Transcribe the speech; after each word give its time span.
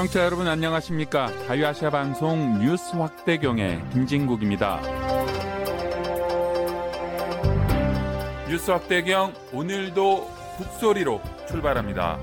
청취자 0.00 0.24
여러분 0.24 0.48
안녕하십니까? 0.48 1.26
자유아시아 1.46 1.90
방송 1.90 2.58
뉴스 2.58 2.96
확대경의 2.96 3.90
김진국입니다. 3.90 4.80
뉴스 8.48 8.70
확대경 8.70 9.34
오늘도 9.52 10.26
북소리로 10.56 11.20
출발합니다. 11.48 12.18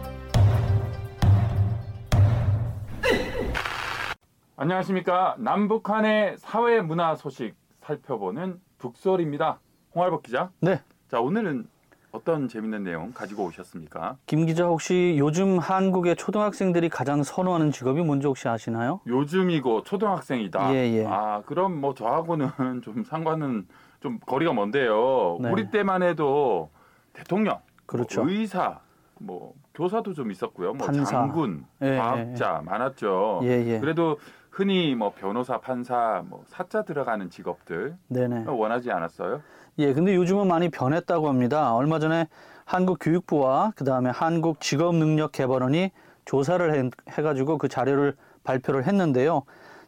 안녕하십니까? 4.56 5.36
남북한의 5.38 6.38
사회 6.40 6.82
문화 6.82 7.16
소식 7.16 7.54
살펴보는 7.82 8.60
북소리입니다. 8.80 9.60
홍알복 9.94 10.24
기자. 10.24 10.50
네. 10.62 10.82
자, 11.12 11.20
오늘은 11.20 11.68
어떤 12.12 12.48
재밌는 12.48 12.84
내용 12.84 13.12
가지고 13.12 13.46
오셨습니까? 13.46 14.18
김 14.26 14.46
기자 14.46 14.66
혹시 14.66 15.16
요즘 15.18 15.60
한국의 15.60 16.16
초등학생들이 16.16 16.90
가장 16.90 17.24
선호하는 17.24 17.72
직업이 17.72 18.02
뭔지 18.02 18.28
혹시 18.28 18.48
아시나요? 18.48 19.02
요즘이고 19.06 19.84
초등학생이다. 19.84 20.74
예, 20.74 20.76
예. 21.00 21.06
아, 21.06 21.42
그럼 21.46 21.80
뭐 21.80 21.94
저하고는 21.94 22.48
좀 22.84 23.04
상관은 23.04 23.68
좀 24.00 24.20
거리가 24.26 24.54
먼데요. 24.54 25.38
네. 25.42 25.50
우리 25.52 25.70
때만 25.70 26.04
해도 26.04 26.70
대통령, 27.14 27.60
그렇죠. 27.86 28.22
뭐 28.24 28.32
의사, 28.32 28.80
뭐 29.20 29.54
교사도 29.74 30.14
좀 30.14 30.32
있었고요. 30.32 30.74
뭐 30.74 30.88
판사. 30.88 31.06
장군, 31.06 31.66
예, 31.82 31.98
과학자 31.98 32.62
많았죠. 32.64 33.42
예, 33.44 33.48
예. 33.48 33.80
그래도 33.80 34.18
흔히 34.50 34.96
뭐 34.96 35.14
변호사, 35.14 35.60
판사, 35.60 36.24
뭐 36.28 36.44
사자 36.48 36.84
들어가는 36.84 37.30
직업들 37.30 37.96
네네. 38.08 38.46
원하지 38.48 38.92
않았어요? 38.92 39.42
예, 39.80 39.94
근데 39.94 40.16
요즘은 40.16 40.48
많이 40.48 40.70
변했다고 40.70 41.28
합니다. 41.30 41.76
얼마 41.76 42.00
전에 42.00 42.28
한국 42.66 42.98
교육부와 43.00 43.74
그 43.76 43.84
다음에 43.84 44.10
한국 44.10 44.60
직업능력개발원이 44.60 45.92
조사를 46.26 46.74
해, 46.74 46.90
해가지고 47.10 47.60
그 47.60 47.68
자료를 47.68 48.16
발표를 48.44 48.88
했는데요. 48.88 49.44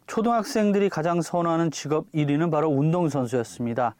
초등학생들이 0.06 0.88
가장 0.88 1.20
선호하는 1.20 1.72
직업 1.72 2.10
1위는 2.12 2.52
바로 2.52 2.68
운동선수였습니다. 2.68 3.96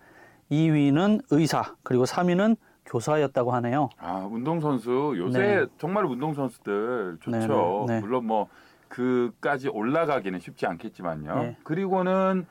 2위는 0.51 1.23
의사, 1.31 1.75
그리고 1.83 2.05
3위는 2.05 2.57
교사였다고 2.87 3.53
하네요. 3.55 3.91
아, 3.99 4.29
운동선수 4.31 5.15
요새 5.17 5.39
네. 5.39 5.67
정말 5.79 6.05
운동선수들 6.05 7.19
좋죠. 7.21 7.37
네, 7.37 7.47
네, 7.47 7.95
네. 7.95 8.01
물론 8.01 8.27
뭐 8.27 8.49
그까지 8.89 9.69
올라가기는 9.69 10.39
쉽지 10.41 10.67
않겠지만요. 10.67 11.35
네. 11.35 11.57
그리고는 11.63 12.47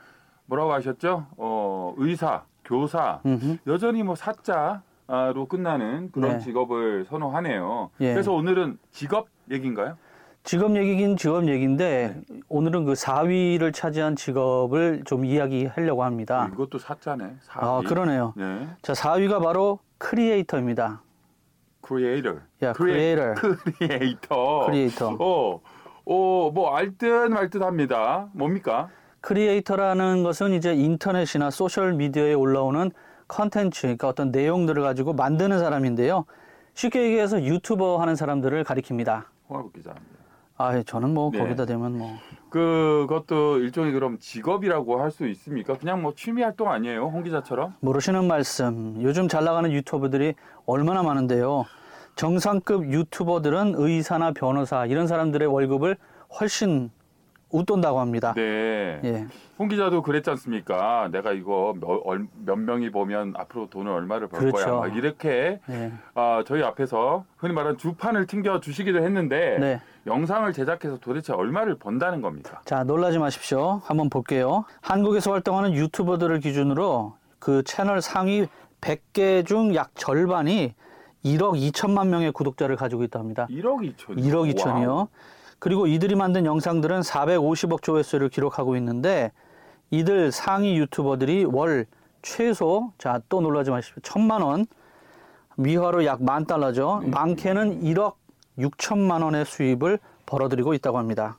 뭐라고 0.45 0.73
하셨죠? 0.73 1.27
어, 1.37 1.93
의사, 1.97 2.43
교사 2.79 3.19
음흠. 3.25 3.57
여전히 3.65 4.03
뭐 4.03 4.13
사자로 4.15 5.47
끝나는 5.49 6.11
그런 6.11 6.33
네. 6.33 6.39
직업을 6.39 7.05
선호하네요. 7.09 7.89
예. 8.01 8.13
그래서 8.13 8.31
오늘은 8.31 8.77
직업 8.91 9.27
얘기인가요? 9.49 9.97
직업 10.43 10.75
얘기긴 10.77 11.17
직업 11.17 11.47
얘기인데 11.47 12.21
오늘은 12.47 12.85
그 12.85 12.93
4위를 12.93 13.73
차지한 13.73 14.15
직업을 14.15 15.01
좀 15.05 15.25
이야기하려고 15.25 16.03
합니다. 16.03 16.49
이것도 16.53 16.77
사자네. 16.77 17.23
사위. 17.41 17.65
아, 17.65 17.81
그러네요. 17.85 18.33
네. 18.37 18.67
자, 18.83 18.93
4위가 18.93 19.43
바로 19.43 19.79
creator입니다. 19.97 21.01
creator. 21.81 22.35
야, 22.61 22.73
creator. 22.73 23.33
creator. 23.79 24.65
creator. 24.67 25.17
어. 25.19 25.59
어, 26.05 26.51
뭐 26.51 26.75
알 26.75 26.97
듯 26.97 27.05
말 27.29 27.49
듯합니다. 27.49 28.29
뭡니까? 28.33 28.89
creator라는 29.21 30.23
것은 30.23 30.53
이제 30.53 30.73
인터넷이나 30.73 31.49
소셜 31.51 31.93
미디어에 31.93 32.33
올라오는 32.33 32.91
컨텐츠, 33.27 33.81
그러니까 33.81 34.07
어떤 34.07 34.31
내용들을 34.31 34.81
가지고 34.81 35.13
만드는 35.13 35.59
사람인데요. 35.59 36.25
쉽게 36.73 37.03
얘기해서 37.03 37.43
유튜버 37.43 37.97
하는 37.97 38.15
사람들을 38.15 38.63
가리킵니다. 38.63 39.23
홍학국 39.49 39.73
기자입니다. 39.73 40.19
아, 40.57 40.81
저는 40.83 41.13
뭐 41.13 41.31
네. 41.31 41.39
거기다 41.39 41.65
대면 41.65 41.97
뭐 41.97 42.17
그것도 42.49 43.59
일종의 43.59 43.93
그럼 43.93 44.17
직업이라고 44.19 45.01
할 45.01 45.11
수 45.11 45.27
있습니까? 45.27 45.77
그냥 45.77 46.01
뭐 46.01 46.13
취미 46.15 46.41
활동 46.41 46.69
아니에요, 46.69 47.05
홍 47.05 47.23
기자처럼? 47.23 47.75
모르시는 47.79 48.25
말씀. 48.27 48.97
요즘 49.01 49.27
잘 49.27 49.43
나가는 49.45 49.71
유튜버들이 49.71 50.33
얼마나 50.65 51.01
많은데요. 51.03 51.65
정상급 52.15 52.91
유튜버들은 52.91 53.75
의사나 53.77 54.31
변호사 54.33 54.85
이런 54.85 55.07
사람들의 55.07 55.47
월급을 55.47 55.95
훨씬 56.39 56.91
웃돈다고 57.51 57.99
합니다. 57.99 58.33
네. 58.35 58.99
예. 59.03 59.25
홍 59.57 59.67
기자도 59.67 60.01
그랬지 60.01 60.29
않습니까? 60.31 61.09
내가 61.11 61.31
이거 61.33 61.75
몇, 61.79 62.01
얼- 62.05 62.27
몇 62.45 62.55
명이 62.57 62.91
보면 62.91 63.33
앞으로 63.37 63.67
돈을 63.69 63.91
얼마를 63.91 64.27
벌 64.27 64.39
그렇죠. 64.39 64.65
거야. 64.65 64.75
막 64.79 64.95
이렇게 64.95 65.59
예. 65.69 65.91
아, 66.15 66.43
저희 66.47 66.63
앞에서 66.63 67.25
흔히 67.37 67.53
말하는 67.53 67.77
주판을 67.77 68.27
튕겨 68.27 68.59
주시기도 68.59 68.99
했는데 68.99 69.57
네. 69.59 69.81
영상을 70.07 70.51
제작해서 70.53 70.97
도대체 70.99 71.33
얼마를 71.33 71.75
번다는 71.77 72.21
겁니까? 72.21 72.61
자, 72.65 72.83
놀라지 72.83 73.19
마십시오. 73.19 73.81
한번 73.83 74.09
볼게요. 74.09 74.63
한국에서 74.81 75.31
활동하는 75.31 75.73
유튜버들을 75.73 76.39
기준으로 76.39 77.13
그 77.39 77.63
채널 77.63 78.01
상위 78.01 78.47
100개 78.81 79.45
중 79.45 79.75
약 79.75 79.91
절반이 79.95 80.73
1억 81.25 81.59
2천만 81.73 82.07
명의 82.07 82.31
구독자를 82.31 82.77
가지고 82.77 83.03
있다 83.03 83.19
합니다. 83.19 83.45
1억 83.49 83.81
2천. 83.95 84.17
1억 84.17 84.53
2천이요. 84.55 85.07
그리고 85.59 85.87
이들이 85.87 86.15
만든 86.15 86.45
영상들은 86.45 87.01
450억 87.01 87.81
조회수를 87.83 88.29
기록하고 88.29 88.75
있는데 88.77 89.31
이들 89.91 90.31
상위 90.31 90.77
유튜버들이 90.77 91.45
월 91.45 91.85
최소 92.21 92.91
자 92.97 93.21
또 93.29 93.41
놀라지 93.41 93.69
마십시오. 93.71 94.01
천만 94.01 94.41
원 94.41 94.65
미화로 95.57 96.05
약 96.05 96.21
만 96.21 96.45
달러죠. 96.45 97.01
네. 97.03 97.09
많게는 97.09 97.81
1억 97.81 98.13
6천만 98.57 99.23
원의 99.23 99.45
수입을 99.45 99.99
벌어들이고 100.25 100.73
있다고 100.75 100.97
합니다. 100.97 101.37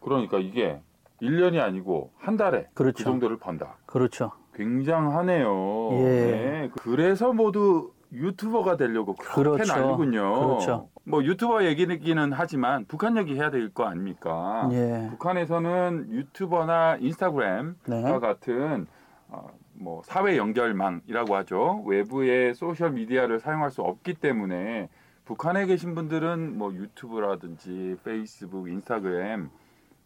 그러니까 0.00 0.38
이게 0.38 0.80
1년이 1.22 1.60
아니고 1.60 2.10
한 2.18 2.36
달에 2.36 2.66
그 2.74 2.82
그렇죠. 2.84 3.04
정도를 3.04 3.38
번다. 3.38 3.76
그렇죠. 3.86 4.32
굉장하네요. 4.54 5.90
예. 5.92 5.96
네. 6.04 6.70
그래서 6.82 7.32
모두 7.32 7.92
유튜버가 8.14 8.76
되려고 8.76 9.14
그렇게. 9.14 9.64
난리군요. 9.64 10.34
그렇죠. 10.48 10.88
뭐 11.04 11.22
유튜버 11.22 11.64
얘기는 11.64 12.32
하지만 12.32 12.84
북한 12.86 13.16
얘기 13.16 13.34
해야 13.34 13.50
될 13.50 13.72
거 13.72 13.84
아닙니까? 13.84 14.68
예. 14.72 15.06
북한에서는 15.10 16.08
유튜버나 16.10 16.96
인스타그램과 17.00 17.74
네. 17.86 18.02
같은 18.20 18.86
어, 19.28 19.48
뭐 19.74 20.02
사회 20.04 20.36
연결망이라고 20.36 21.34
하죠. 21.36 21.82
외부의 21.86 22.54
소셜 22.54 22.92
미디어를 22.92 23.40
사용할 23.40 23.70
수 23.70 23.82
없기 23.82 24.14
때문에 24.14 24.88
북한에 25.24 25.66
계신 25.66 25.94
분들은 25.94 26.56
뭐 26.56 26.72
유튜브라든지 26.74 27.96
페이스북, 28.04 28.68
인스타그램 28.68 29.50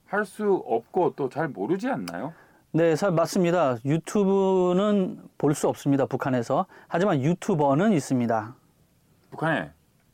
할 0.06 0.24
수 0.24 0.54
없고 0.66 1.12
또 1.16 1.28
잘 1.28 1.48
모르지 1.48 1.88
않나요? 1.88 2.32
네, 2.72 2.96
사- 2.96 3.10
맞습니다. 3.10 3.76
유튜브는 3.84 5.18
볼 5.38 5.54
수 5.54 5.68
없습니다. 5.68 6.06
북한에서. 6.06 6.66
하지만 6.86 7.22
유튜버는 7.22 7.92
있습니다. 7.92 8.54
북한에 9.30 9.70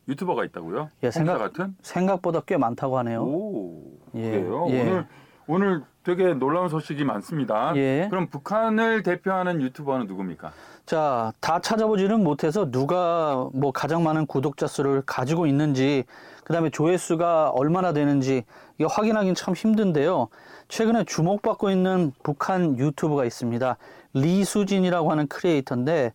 유튜버가 0.08 0.44
있다고요? 0.44 0.90
예, 1.02 1.10
생각- 1.10 1.38
같은? 1.38 1.74
생각보다 1.82 2.40
꽤 2.46 2.56
많다고 2.56 2.98
하네요. 2.98 3.22
오, 3.24 3.82
예, 4.14 4.30
그래요? 4.30 4.66
예. 4.70 4.80
오늘 4.82 5.06
오늘 5.46 5.82
되게 6.04 6.34
놀라운 6.34 6.68
소식이 6.68 7.04
많습니다. 7.04 7.72
예. 7.76 8.06
그럼 8.10 8.28
북한을 8.28 9.02
대표하는 9.02 9.60
유튜버는 9.62 10.06
누굽니까? 10.06 10.52
자, 10.86 11.32
다 11.40 11.60
찾아보지는 11.60 12.22
못해서 12.22 12.70
누가 12.70 13.48
뭐 13.54 13.72
가장 13.72 14.02
많은 14.04 14.26
구독자 14.26 14.66
수를 14.66 15.02
가지고 15.06 15.46
있는지, 15.46 16.04
그 16.44 16.52
다음에 16.52 16.68
조회수가 16.68 17.50
얼마나 17.50 17.92
되는지, 17.94 18.44
이거 18.78 18.88
확인하기는 18.88 19.34
참 19.34 19.54
힘든데요. 19.54 20.28
최근에 20.68 21.04
주목받고 21.04 21.70
있는 21.70 22.12
북한 22.22 22.78
유튜브가 22.78 23.24
있습니다. 23.24 23.76
리수진이라고 24.12 25.10
하는 25.10 25.26
크리에이터인데, 25.26 26.12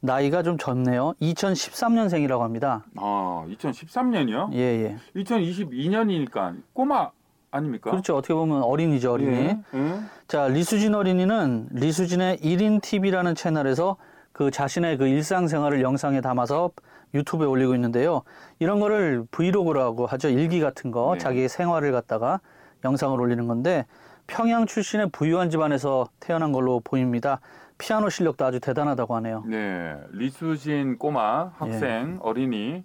나이가 0.00 0.42
좀 0.42 0.58
젊네요. 0.58 1.14
2013년생이라고 1.20 2.40
합니다. 2.40 2.84
아, 2.96 3.44
2013년이요? 3.48 4.52
예, 4.52 4.58
예. 4.58 4.96
2022년이니까 5.16 6.56
꼬마 6.72 7.10
아닙니까? 7.50 7.90
그렇죠. 7.90 8.16
어떻게 8.16 8.34
보면 8.34 8.62
어린이죠, 8.62 9.12
어린이. 9.12 9.36
예, 9.36 9.58
예. 9.74 10.00
자, 10.26 10.48
리수진 10.48 10.94
어린이는 10.94 11.68
리수진의 11.72 12.38
1인 12.38 12.82
TV라는 12.82 13.34
채널에서 13.34 13.96
그 14.32 14.50
자신의 14.50 14.98
그 14.98 15.06
일상생활을 15.06 15.82
영상에 15.82 16.20
담아서 16.20 16.70
유튜브에 17.14 17.46
올리고 17.46 17.74
있는데요. 17.74 18.22
이런 18.58 18.80
거를 18.80 19.24
vlog라고 19.30 20.06
하죠. 20.06 20.28
일기 20.28 20.60
같은 20.60 20.90
거, 20.90 21.14
네. 21.14 21.18
자기의 21.18 21.48
생활을 21.48 21.92
갖다가 21.92 22.40
영상을 22.84 23.18
올리는 23.20 23.46
건데 23.46 23.86
평양 24.26 24.66
출신의 24.66 25.10
부유한 25.10 25.50
집안에서 25.50 26.06
태어난 26.20 26.52
걸로 26.52 26.80
보입니다. 26.80 27.40
피아노 27.78 28.10
실력도 28.10 28.44
아주 28.44 28.60
대단하다고 28.60 29.16
하네요. 29.16 29.44
네, 29.46 29.96
리수진 30.12 30.98
꼬마 30.98 31.50
예. 31.54 31.58
학생 31.58 32.18
어린이 32.20 32.84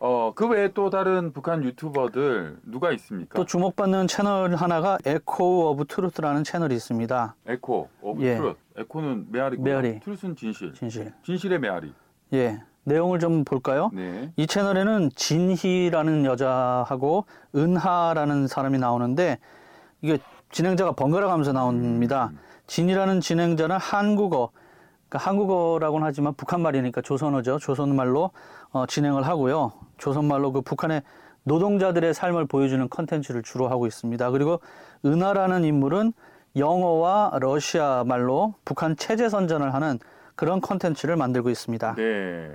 어, 0.00 0.32
그 0.34 0.46
외에 0.48 0.68
또 0.72 0.90
다른 0.90 1.32
북한 1.32 1.64
유튜버들 1.64 2.58
누가 2.64 2.92
있습니까? 2.92 3.38
또 3.38 3.44
주목받는 3.44 4.06
채널 4.06 4.54
하나가 4.54 4.98
Echo 5.04 5.70
of 5.70 5.86
Truth라는 5.86 6.44
채널이 6.44 6.74
있습니다. 6.74 7.34
에코, 7.46 7.88
오브 8.02 8.22
예. 8.22 8.36
트롯. 8.36 8.58
에코는 8.76 9.26
메아리. 9.30 9.58
메아리. 9.58 10.00
Truth는 10.00 10.36
진실. 10.36 10.74
진실. 10.74 11.12
진실의 11.22 11.60
메아리. 11.60 11.92
예. 12.34 12.60
내용을 12.84 13.18
좀 13.18 13.44
볼까요? 13.44 13.90
네. 13.94 14.30
이 14.36 14.46
채널에는 14.46 15.10
진희라는 15.14 16.26
여자하고 16.26 17.24
은하라는 17.54 18.46
사람이 18.46 18.78
나오는데 18.78 19.38
이게 20.02 20.18
진행자가 20.50 20.92
번갈아 20.92 21.26
가면서 21.28 21.52
나옵니다. 21.52 22.30
진이라는 22.66 23.20
진행자는 23.20 23.78
한국어, 23.78 24.50
그러니까 25.14 25.30
한국어라고는 25.30 26.06
하지만 26.06 26.34
북한 26.34 26.60
말이니까 26.60 27.00
조선어죠. 27.00 27.58
조선말로 27.58 28.32
어, 28.72 28.86
진행을 28.86 29.22
하고요. 29.22 29.72
조선말로 29.96 30.52
그 30.52 30.60
북한의 30.60 31.02
노동자들의 31.44 32.12
삶을 32.12 32.46
보여주는 32.46 32.88
컨텐츠를 32.88 33.42
주로 33.42 33.68
하고 33.68 33.86
있습니다. 33.86 34.30
그리고 34.32 34.60
은하라는 35.04 35.64
인물은 35.64 36.12
영어와 36.56 37.38
러시아 37.40 38.02
말로 38.04 38.54
북한 38.64 38.96
체제 38.96 39.28
선전을 39.28 39.72
하는 39.72 39.98
그런 40.34 40.60
컨텐츠를 40.60 41.16
만들고 41.16 41.48
있습니다. 41.50 41.94
네. 41.94 42.54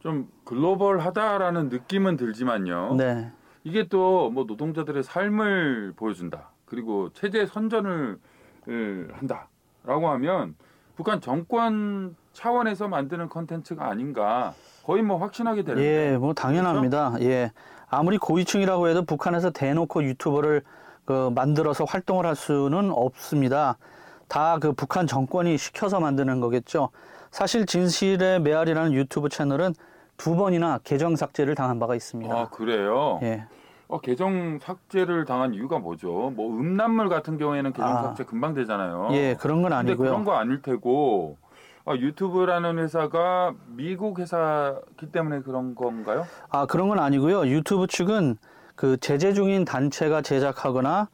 좀 0.00 0.28
글로벌하다라는 0.44 1.68
느낌은 1.68 2.16
들지만요. 2.16 2.94
네. 2.94 3.30
이게 3.64 3.86
또 3.88 4.30
뭐 4.30 4.44
노동자들의 4.44 5.02
삶을 5.02 5.92
보여준다. 5.96 6.50
그리고 6.64 7.10
체제 7.12 7.44
선전을 7.44 8.18
을 8.66 9.10
한다라고 9.12 10.08
하면 10.08 10.54
북한 10.96 11.20
정권 11.20 12.16
차원에서 12.32 12.88
만드는 12.88 13.28
컨텐츠가 13.28 13.86
아닌가 13.86 14.54
거의 14.84 15.02
뭐 15.02 15.16
확신하게 15.18 15.62
되는데. 15.62 16.12
예, 16.12 16.16
뭐 16.16 16.34
당연합니다. 16.34 17.14
예. 17.20 17.52
아무리 17.88 18.18
고위층이라고 18.18 18.88
해도 18.88 19.04
북한에서 19.04 19.50
대놓고 19.50 20.04
유튜버를 20.04 20.62
그 21.04 21.30
만들어서 21.34 21.84
활동을 21.84 22.26
할 22.26 22.34
수는 22.36 22.90
없습니다. 22.92 23.76
다 24.28 24.58
그 24.60 24.72
북한 24.72 25.06
정권이 25.06 25.58
시켜서 25.58 26.00
만드는 26.00 26.40
거겠죠. 26.40 26.90
사실 27.30 27.66
진실의 27.66 28.40
메아리라는 28.40 28.92
유튜브 28.94 29.28
채널은 29.28 29.74
두 30.16 30.36
번이나 30.36 30.78
계정 30.84 31.14
삭제를 31.16 31.54
당한 31.54 31.78
바가 31.78 31.94
있습니다. 31.94 32.34
아 32.34 32.48
그래요. 32.48 33.18
예. 33.22 33.44
어, 33.88 34.00
계정 34.00 34.58
삭제를 34.60 35.24
당한 35.24 35.54
이유가 35.54 35.78
뭐죠? 35.78 36.32
뭐 36.34 36.56
음란물 36.58 37.08
같은 37.08 37.38
경우에는 37.38 37.72
계정 37.72 37.96
아. 37.96 38.02
삭제 38.02 38.24
금방 38.24 38.54
되잖아요. 38.54 39.08
예, 39.12 39.36
그런 39.38 39.62
건 39.62 39.70
근데 39.70 39.90
아니고요. 39.90 40.08
그런 40.08 40.24
거 40.24 40.34
아닐 40.34 40.62
테고 40.62 41.36
아, 41.86 41.94
유튜브라는 41.94 42.78
회사가 42.78 43.54
미국 43.66 44.18
회사기 44.18 45.12
때문에 45.12 45.40
그런 45.40 45.74
건가요? 45.74 46.26
아, 46.48 46.64
그런 46.66 46.88
건 46.88 46.98
아니고요. 46.98 47.46
유튜브 47.48 47.86
측은 47.86 48.36
그 48.74 48.96
제재 48.96 49.34
중인 49.34 49.64
단체가 49.64 50.22
제작하거나 50.22 51.08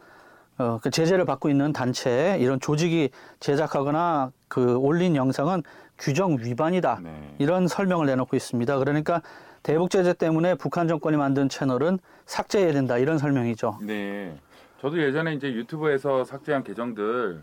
어, 0.58 0.78
그 0.82 0.90
제재를 0.90 1.24
받고 1.24 1.48
있는 1.48 1.72
단체 1.72 2.36
이런 2.38 2.60
조직이 2.60 3.10
제작하거나 3.40 4.30
그 4.46 4.76
올린 4.76 5.16
영상은 5.16 5.62
규정 5.98 6.38
위반이다. 6.38 7.00
네. 7.02 7.34
이런 7.38 7.66
설명을 7.66 8.06
내놓고 8.06 8.36
있습니다. 8.36 8.78
그러니까 8.78 9.22
대북 9.62 9.90
제재 9.90 10.14
때문에 10.14 10.54
북한 10.54 10.88
정권이 10.88 11.16
만든 11.16 11.48
채널은 11.48 11.98
삭제해야 12.26 12.72
된다. 12.72 12.96
이런 12.98 13.18
설명이죠. 13.18 13.78
네. 13.82 14.38
저도 14.80 14.98
예전에 15.02 15.34
이제 15.34 15.52
유튜브에서 15.52 16.24
삭제한 16.24 16.64
계정들 16.64 17.42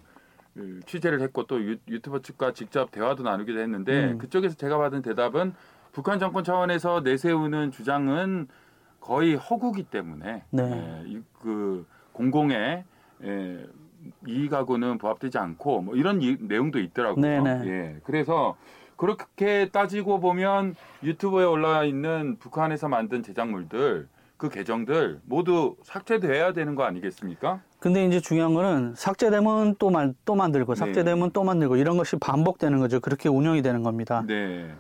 음, 0.58 0.82
취재를 0.88 1.22
했고 1.22 1.44
또 1.46 1.62
유, 1.62 1.78
유튜버 1.88 2.22
측과 2.24 2.54
직접 2.54 2.90
대화도 2.90 3.22
나누기도 3.22 3.60
했는데 3.60 4.12
음. 4.14 4.18
그쪽에서 4.18 4.56
제가 4.56 4.78
받은 4.80 5.04
대답은 5.04 5.54
북한 5.92 6.18
정권 6.20 6.44
차원에서 6.44 7.02
내세우는 7.02 7.70
주장은 7.72 8.48
거의 9.00 9.36
허구기 9.36 9.84
때문에 9.84 10.44
네. 10.50 10.64
예, 10.64 11.08
이- 11.10 11.22
그 11.40 11.86
공공의 12.12 12.84
예, 13.24 13.66
이익하고는 14.28 14.98
부합되지 14.98 15.38
않고 15.38 15.82
뭐 15.82 15.96
이런 15.96 16.22
이- 16.24 16.38
내용도 16.40 16.80
있더라고요. 16.80 17.22
네네. 17.22 17.68
예, 17.68 18.00
그래서 18.04 18.58
그렇게 18.98 19.70
따지고 19.70 20.20
보면 20.20 20.76
유튜브에 21.04 21.46
올라와 21.46 21.86
있는 21.86 22.38
북한에서 22.40 22.90
만든 22.90 23.24
제작물들 23.24 24.08
그 24.36 24.50
계정들 24.50 25.22
모두 25.26 25.78
삭제돼야 25.84 26.54
되는 26.54 26.76
거 26.76 26.84
아니겠습니까? 26.84 27.62
근데 27.80 28.06
이제 28.06 28.20
중요한 28.20 28.54
거는 28.54 28.94
삭제되면 28.96 29.76
또, 29.80 29.90
만, 29.90 30.16
또 30.26 30.36
만들고 30.36 30.74
네. 30.74 30.80
삭제되면 30.80 31.32
또 31.32 31.44
만들고 31.44 31.78
이런 31.78 31.98
것이 31.98 32.18
반복되는 32.18 32.80
거죠. 32.80 33.00
그렇게 33.00 33.30
운영이 33.30 33.62
되는 33.62 33.84
겁니다. 33.84 34.24
네. 34.28 34.72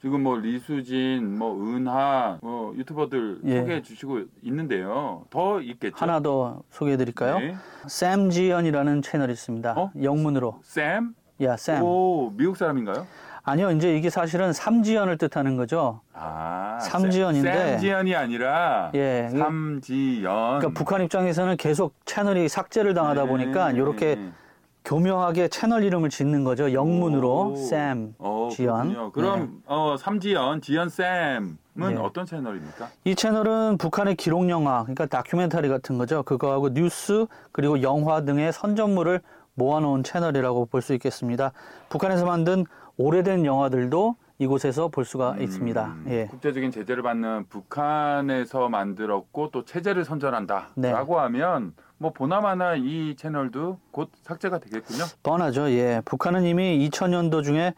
지금 0.00 0.22
뭐 0.22 0.36
리수진, 0.36 1.38
뭐 1.38 1.58
은하, 1.58 2.38
뭐 2.42 2.74
유튜버들 2.76 3.40
예. 3.44 3.60
소개해 3.60 3.82
주시고 3.82 4.20
있는데요. 4.42 5.24
더 5.30 5.60
있겠죠? 5.60 5.96
하나 5.96 6.20
더 6.20 6.62
소개해 6.70 6.96
드릴까요? 6.98 7.38
네. 7.38 7.56
샘지연이라는 7.88 9.02
채널이 9.02 9.32
있습니다. 9.32 9.72
어? 9.76 9.90
영문으로. 10.00 10.60
샘? 10.62 11.14
야, 11.42 11.56
샘. 11.56 11.82
오, 11.82 12.32
미국 12.36 12.56
사람인가요? 12.56 13.06
아니요, 13.48 13.70
이제 13.70 13.96
이게 13.96 14.10
사실은 14.10 14.52
삼지연을 14.52 15.18
뜻하는 15.18 15.56
거죠. 15.56 16.00
아, 16.12 16.78
삼지연인데. 16.82 17.70
삼지연이 17.70 18.16
아니라 18.16 18.90
예. 18.94 19.28
삼지연. 19.30 20.58
그러니까 20.58 20.68
북한 20.74 21.00
입장에서는 21.02 21.56
계속 21.56 21.94
채널이 22.06 22.48
삭제를 22.48 22.92
당하다 22.94 23.22
네. 23.22 23.28
보니까 23.28 23.70
이렇게 23.70 24.18
교묘하게 24.84 25.46
채널 25.46 25.84
이름을 25.84 26.10
짓는 26.10 26.42
거죠. 26.42 26.72
영문으로 26.72 27.52
오. 27.52 27.56
샘. 27.56 28.14
어, 28.18 28.48
지연. 28.50 28.88
그렇군요. 28.88 29.12
그럼 29.12 29.62
어, 29.66 29.94
삼지연, 29.96 30.60
지연 30.60 30.88
쌤은 30.88 31.56
네. 31.76 31.96
어떤 32.00 32.26
채널입니까? 32.26 32.88
이 33.04 33.14
채널은 33.14 33.78
북한의 33.78 34.16
기록 34.16 34.48
영화, 34.48 34.82
그러니까 34.82 35.06
다큐멘터리 35.06 35.68
같은 35.68 35.98
거죠. 35.98 36.24
그거하고 36.24 36.70
뉴스 36.74 37.26
그리고 37.52 37.80
영화 37.82 38.24
등의 38.24 38.52
선전물을 38.52 39.20
모아놓은 39.54 40.02
채널이라고 40.02 40.66
볼 40.66 40.82
수 40.82 40.94
있겠습니다. 40.94 41.52
북한에서 41.88 42.26
만든 42.26 42.66
오래된 42.98 43.44
영화들도 43.44 44.16
이곳에서 44.38 44.88
볼 44.88 45.04
수가 45.04 45.32
음, 45.32 45.42
있습니다. 45.42 45.96
예. 46.08 46.26
국제적인 46.26 46.70
제재를 46.70 47.02
받는 47.02 47.46
북한에서 47.48 48.68
만들었고 48.68 49.50
또 49.50 49.64
체제를 49.64 50.04
선전한다라고 50.04 50.74
네. 50.76 51.20
하면 51.22 51.74
뭐 51.98 52.12
보나마나 52.12 52.74
이 52.74 53.16
채널도 53.16 53.78
곧 53.90 54.10
삭제가 54.22 54.58
되겠군요. 54.58 55.04
뻔하죠. 55.22 55.70
예. 55.70 56.02
북한은 56.04 56.44
이미 56.44 56.86
2000년도 56.88 57.42
중에 57.42 57.74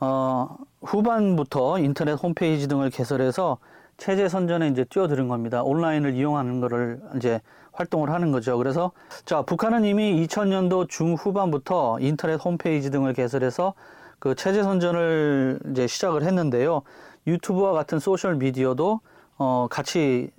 어, 0.00 0.56
후반부터 0.82 1.78
인터넷 1.78 2.12
홈페이지 2.12 2.68
등을 2.68 2.90
개설해서 2.90 3.58
체제 3.96 4.28
선전에 4.28 4.68
이제 4.68 4.84
뛰어드는 4.84 5.28
겁니다. 5.28 5.62
온라인을 5.62 6.14
이용하는 6.14 6.60
거를 6.60 7.00
이제 7.16 7.40
활동을 7.72 8.10
하는 8.10 8.32
거죠. 8.32 8.58
그래서 8.58 8.92
자, 9.24 9.42
북한은 9.42 9.84
이미 9.84 10.24
2000년도 10.26 10.88
중후반부터 10.88 11.98
인터넷 12.00 12.34
홈페이지 12.34 12.90
등을 12.90 13.14
개설해서 13.14 13.74
그 14.24 14.34
체제 14.34 14.62
선전을 14.62 15.58
이제 15.70 15.86
시작을 15.86 16.22
했는데요. 16.22 16.80
유튜브와 17.26 17.72
같은 17.74 17.98
소셜 17.98 18.36
미디어도 18.36 19.00
어, 19.36 19.66
같이 19.70 20.30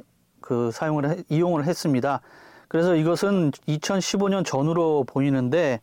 그 0.41 0.71
사용을 0.71 1.07
해- 1.07 1.24
이용을 1.29 1.65
했습니다. 1.65 2.21
그래서 2.67 2.95
이것은 2.95 3.51
2015년 3.67 4.43
전후로 4.43 5.03
보이는데 5.03 5.81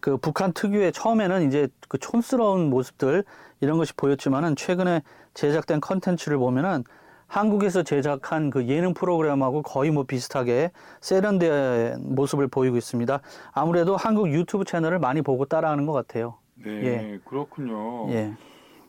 그 0.00 0.16
북한 0.16 0.52
특유의 0.52 0.90
처음에는 0.90 1.46
이제 1.46 1.68
그 1.88 1.96
촌스러운 1.96 2.70
모습들 2.70 3.22
이런 3.60 3.78
것이 3.78 3.94
보였지만은 3.94 4.56
최근에 4.56 5.02
제작된 5.34 5.80
컨텐츠를 5.80 6.38
보면은 6.38 6.82
한국에서 7.28 7.84
제작한 7.84 8.50
그 8.50 8.66
예능 8.66 8.94
프로그램하고 8.94 9.62
거의 9.62 9.92
뭐 9.92 10.02
비슷하게 10.02 10.72
세련된 11.00 12.16
모습을 12.16 12.48
보이고 12.48 12.76
있습니다. 12.76 13.20
아무래도 13.52 13.96
한국 13.96 14.32
유튜브 14.32 14.64
채널을 14.64 14.98
많이 14.98 15.22
보고 15.22 15.44
따라하는 15.44 15.86
것 15.86 15.92
같아요. 15.92 16.38
네, 16.56 16.70
예. 16.70 17.20
그렇군요. 17.24 18.10
예. 18.12 18.32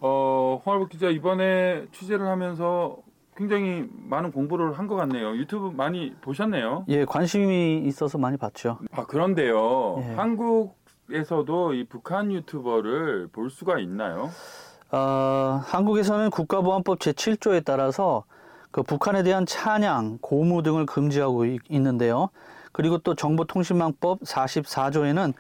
어, 0.01 0.61
홍알복 0.65 0.89
기자 0.89 1.07
이번에 1.09 1.85
취재를 1.91 2.27
하면서 2.27 2.97
굉장히 3.35 3.89
많은 3.91 4.31
공부를 4.31 4.77
한 4.77 4.87
것 4.87 4.95
같네요. 4.95 5.35
유튜브 5.35 5.71
많이 5.75 6.13
보셨네요. 6.21 6.85
예, 6.87 7.03
관심이 7.05 7.79
있어서 7.85 8.17
많이 8.17 8.37
봤죠. 8.37 8.77
아 8.91 9.05
그런데요, 9.05 9.97
예. 9.99 10.13
한국에서도 10.15 11.73
이 11.73 11.83
북한 11.85 12.31
유튜버를 12.31 13.27
볼 13.31 13.49
수가 13.49 13.79
있나요? 13.79 14.29
어, 14.91 15.59
한국에서는 15.65 16.29
국가보안법 16.29 16.99
제7조에 16.99 17.65
따라서 17.65 18.23
그 18.71 18.83
북한에 18.83 19.23
대한 19.23 19.45
찬양, 19.45 20.19
고무 20.21 20.61
등을 20.63 20.85
금지하고 20.85 21.45
있- 21.45 21.61
있는데요. 21.69 22.29
그리고 22.71 22.97
또 22.99 23.15
정보통신망법 23.15 24.21
44조에는 24.21 25.33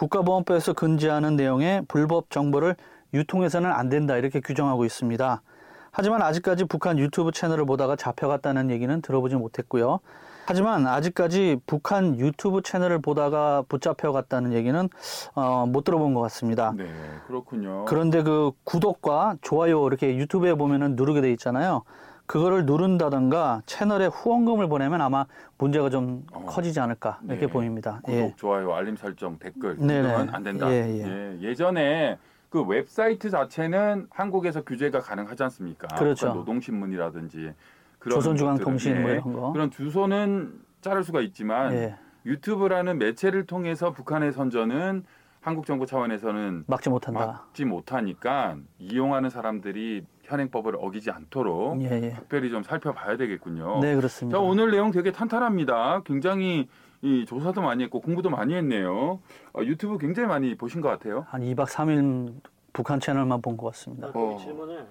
국가보안법에서 0.00 0.72
금지하는 0.72 1.36
내용의 1.36 1.82
불법 1.86 2.30
정보를 2.30 2.74
유통해서는 3.12 3.70
안 3.70 3.90
된다 3.90 4.16
이렇게 4.16 4.40
규정하고 4.40 4.86
있습니다. 4.86 5.42
하지만 5.90 6.22
아직까지 6.22 6.64
북한 6.64 6.98
유튜브 6.98 7.32
채널을 7.32 7.66
보다가 7.66 7.96
잡혀갔다는 7.96 8.70
얘기는 8.70 9.02
들어보지 9.02 9.36
못했고요. 9.36 10.00
하지만 10.46 10.86
아직까지 10.86 11.58
북한 11.66 12.18
유튜브 12.18 12.62
채널을 12.62 13.00
보다가 13.00 13.62
붙잡혀갔다는 13.68 14.54
얘기는 14.54 14.88
어, 15.34 15.66
못 15.66 15.84
들어본 15.84 16.14
것 16.14 16.22
같습니다. 16.22 16.72
네, 16.76 16.86
그렇군요. 17.26 17.84
그런데 17.84 18.22
그 18.22 18.52
구독과 18.64 19.36
좋아요 19.42 19.86
이렇게 19.86 20.16
유튜브에 20.16 20.54
보면은 20.54 20.96
누르게 20.96 21.20
돼 21.20 21.30
있잖아요. 21.32 21.82
그거를 22.30 22.64
누른다던가 22.64 23.60
채널에 23.66 24.06
후원금을 24.06 24.68
보내면 24.68 25.00
아마 25.00 25.26
문제가 25.58 25.90
좀 25.90 26.24
어. 26.30 26.44
커지지 26.46 26.78
않을까 26.78 27.18
이렇게 27.24 27.46
네. 27.46 27.52
보입니다. 27.52 27.98
구독, 28.04 28.16
예. 28.16 28.34
좋아요, 28.36 28.72
알림 28.72 28.94
설정, 28.94 29.36
댓글. 29.40 29.74
이건 29.74 30.32
안 30.32 30.44
된다. 30.44 30.70
예, 30.70 30.76
예. 30.76 31.38
예, 31.40 31.54
전에 31.56 32.18
그 32.48 32.62
웹사이트 32.62 33.30
자체는 33.30 34.06
한국에서 34.10 34.62
규제가 34.62 35.00
가능하지 35.00 35.42
않습니까? 35.42 35.88
그렇죠. 35.88 36.26
그러니까 36.26 36.38
노동신문이라든지 36.38 37.52
그런 37.98 38.20
조선중앙통신 38.20 38.92
것들은, 38.92 39.02
뭐 39.02 39.10
예, 39.10 39.14
이런 39.14 39.32
거. 39.32 39.52
그런 39.52 39.70
주소는 39.72 40.52
자를 40.82 41.02
수가 41.02 41.22
있지만 41.22 41.72
예, 41.72 41.96
유튜브라는 42.26 42.98
매체를 42.98 43.44
통해서 43.46 43.90
북한의 43.90 44.30
선전은 44.30 45.02
한국 45.40 45.66
정부 45.66 45.84
차원에서는 45.84 46.64
막지 46.68 46.90
못한다. 46.90 47.26
막지 47.26 47.64
못하니까 47.64 48.56
이용하는 48.78 49.30
사람들이 49.30 50.04
현행법을 50.34 50.76
어기지 50.78 51.10
않도록 51.10 51.82
예, 51.82 51.90
예. 51.90 52.10
특별히 52.14 52.50
좀 52.50 52.62
살펴봐야 52.62 53.16
되겠군요. 53.16 53.80
네, 53.80 53.94
그렇습니다. 53.96 54.38
자 54.38 54.42
오늘 54.42 54.70
내용 54.70 54.90
되게 54.92 55.10
탄탄합니다. 55.12 56.02
굉장히 56.04 56.68
이 57.02 57.24
조사도 57.26 57.60
많이 57.62 57.82
했고 57.84 58.00
공부도 58.00 58.30
많이 58.30 58.54
했네요. 58.54 59.20
어, 59.52 59.62
유튜브 59.62 59.98
굉장히 59.98 60.28
많이 60.28 60.54
보신 60.56 60.80
것 60.80 60.88
같아요. 60.88 61.26
한 61.28 61.42
2박 61.42 61.66
3일 61.66 62.34
북한 62.72 63.00
채널만 63.00 63.42
본 63.42 63.56
것 63.56 63.66
같습니다. 63.72 64.08
어. 64.14 64.36
질문을 64.40 64.86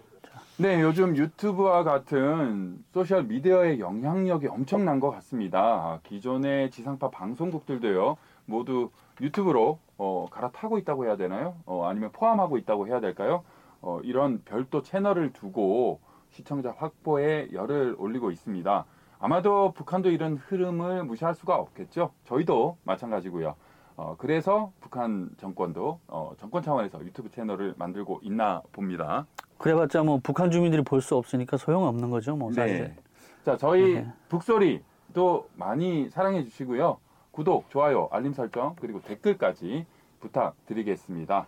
네, 0.58 0.81
요즘 0.81 1.15
유튜브와 1.15 1.84
같은 1.86 2.84
소셜 2.93 3.24
미디어의 3.24 3.79
영향력이 3.79 4.48
엄청난 4.48 5.00
것 5.00 5.10
같습니다. 5.12 6.01
기존의 6.03 6.69
지상파 6.72 7.12
방송국들도요, 7.12 8.17
모두 8.46 8.89
유튜브로 9.22 9.79
어, 9.98 10.27
갈아타고 10.29 10.77
있다고 10.79 11.05
해야 11.05 11.15
되나요? 11.15 11.55
어, 11.65 11.86
아니면 11.88 12.12
포함하고 12.12 12.58
있다고 12.58 12.88
해야 12.88 13.00
될까요? 13.00 13.43
어, 13.81 14.00
이런 14.03 14.41
별도 14.45 14.81
채널을 14.81 15.33
두고 15.33 16.00
시청자 16.29 16.74
확보에 16.77 17.50
열을 17.53 17.95
올리고 17.98 18.31
있습니다. 18.31 18.86
아마도 19.19 19.71
북한도 19.74 20.12
이런 20.12 20.38
흐름을 20.38 21.03
무시할 21.03 21.33
수가 21.33 21.55
없겠죠. 21.55 22.12
저희도 22.25 22.77
마찬가지고요. 22.83 23.55
어, 23.98 24.15
그래서 24.17 24.71
북한 24.79 25.29
정권도 25.38 26.00
어, 26.07 26.31
정권 26.38 26.63
차원에서 26.63 27.03
유튜브 27.03 27.29
채널을 27.29 27.74
만들고 27.77 28.21
있나 28.24 28.62
봅니다. 28.71 29.25
그래봤자 29.57 30.03
뭐 30.03 30.19
북한 30.24 30.51
주민들이 30.51 30.81
볼 30.83 31.01
수 31.01 31.15
없으니까 31.17 31.57
소용없는 31.57 32.09
거죠, 32.09 32.36
뭐 32.38 32.51
사실. 32.53 32.77
네. 32.79 32.95
자, 33.43 33.57
저희 33.57 33.95
네. 33.95 34.07
북소리도 34.29 35.50
많이 35.55 36.09
사랑해 36.12 36.43
주시고요. 36.45 36.98
구독, 37.31 37.69
좋아요, 37.69 38.07
알림 38.12 38.31
설정, 38.33 38.75
그리고 38.79 39.01
댓글까지 39.01 39.86
부탁드리겠습니다. 40.21 41.48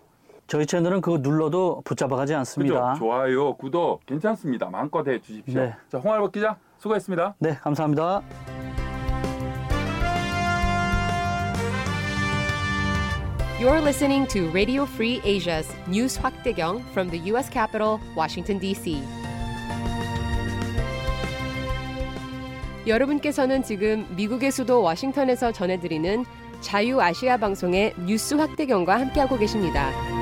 저희 0.52 0.66
채널은 0.66 1.00
그거 1.00 1.18
눌러도 1.18 1.82
붙잡아가지 1.86 2.34
않습니다. 2.34 2.92
그죠? 2.92 3.06
좋아요, 3.06 3.54
구독 3.54 4.06
괜찮습니다. 4.06 4.70
마음껏 4.70 5.08
해 5.08 5.18
주십시오. 5.22 5.62
네. 5.62 5.74
자, 5.88 5.98
홍알복 5.98 6.34
기자 6.34 6.58
수고했습니다. 6.78 7.36
네, 7.40 7.56
감사합니다. 7.56 8.22
You're 13.62 13.80
listening 13.80 14.28
to 14.28 14.50
Radio 14.50 14.84
Free 14.84 15.22
Asia's 15.22 15.74
News 15.88 16.20
확대경 16.20 16.82
from 16.92 17.10
the 17.10 17.32
U.S. 17.32 17.50
capital, 17.50 17.98
Washington, 18.18 18.60
D.C. 18.60 19.02
여러분께서는 22.86 23.64
지금 23.64 24.06
미국의 24.18 24.52
수도 24.52 24.82
워싱턴에서 24.82 25.54
전해드리는 25.54 26.26
자유아시아 26.60 27.38
방송의 27.38 27.94
뉴스 28.06 28.34
확대경과 28.34 29.00
함께하고 29.00 29.38
계십니다. 29.38 30.21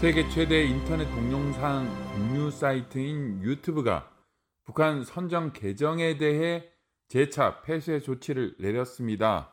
세계 0.00 0.26
최대 0.30 0.64
인터넷 0.64 1.04
동영상 1.10 1.86
공유 2.14 2.50
사이트인 2.50 3.42
유튜브가 3.42 4.10
북한 4.64 5.04
선정 5.04 5.52
계정에 5.52 6.16
대해 6.16 6.64
재차 7.08 7.60
폐쇄 7.60 8.00
조치를 8.00 8.56
내렸습니다. 8.58 9.52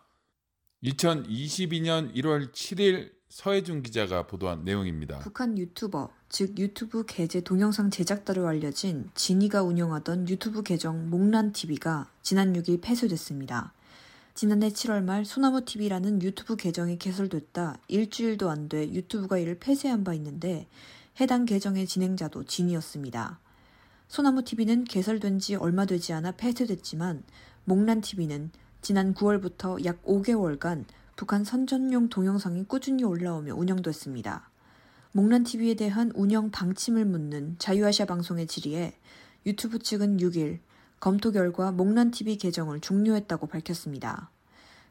2022년 0.84 2.16
1월 2.16 2.54
7일 2.54 3.12
서해준 3.28 3.84
기자가 3.84 4.26
보도한 4.26 4.64
내용입니다. 4.64 5.20
북한 5.20 5.58
유튜버, 5.58 6.12
즉 6.30 6.58
유튜브 6.58 7.04
게재 7.06 7.42
동영상 7.42 7.90
제작자로 7.90 8.48
알려진 8.48 9.10
진이가 9.16 9.64
운영하던 9.64 10.30
유튜브 10.30 10.64
계정 10.64 11.10
몽란TV가 11.10 12.10
지난 12.22 12.54
6일 12.54 12.82
폐쇄됐습니다. 12.82 13.74
지난해 14.38 14.70
7월 14.70 15.02
말 15.02 15.26
소나무TV라는 15.26 16.22
유튜브 16.22 16.56
계정이 16.56 17.00
개설됐다 17.00 17.80
일주일도 17.88 18.52
안 18.52 18.70
돼 18.70 18.94
유튜브가 18.94 19.40
이를 19.40 19.58
폐쇄한 19.58 20.04
바 20.04 20.14
있는데 20.14 20.68
해당 21.20 21.46
계정의 21.46 21.88
진행자도 21.88 22.44
진이었습니다. 22.44 23.40
소나무TV는 24.10 24.84
개설된 24.84 25.40
지 25.40 25.56
얼마 25.56 25.86
되지 25.86 26.14
않아 26.14 26.34
폐쇄됐지만 26.34 27.24
몽란TV는 27.66 28.52
지난 28.84 29.16
9월부터 29.16 29.84
약 29.86 30.04
5개월간 30.04 30.86
북한 31.16 31.44
선전용 31.44 32.10
동영상이 32.10 32.66
꾸준히 32.66 33.06
올라오며 33.06 33.56
운영됐습니다. 33.56 34.52
몽란TV에 35.14 35.74
대한 35.74 36.12
운영 36.14 36.52
방침을 36.52 37.06
묻는 37.06 37.56
자유아시아 37.58 38.06
방송의 38.06 38.46
질의에 38.46 38.94
유튜브 39.48 39.80
측은 39.80 40.18
6일 40.18 40.60
검토 41.00 41.32
결과 41.32 41.72
몽란TV 41.72 42.38
계정을 42.38 42.80
종료했다고 42.80 43.48
밝혔습니다. 43.48 44.30